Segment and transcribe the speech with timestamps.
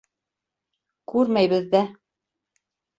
[1.15, 1.85] Күрмәйбеҙ ҙә.